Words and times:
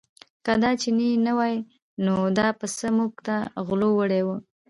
که 0.45 0.53
دا 0.63 0.71
چینی 0.81 1.09
نه 1.25 1.31
وای 1.37 1.55
نو 2.05 2.13
دا 2.37 2.47
پسه 2.59 2.87
موږ 2.97 3.13
نه 3.27 3.35
غلو 3.67 3.89
وړی 3.99 4.21
و. 4.25 4.29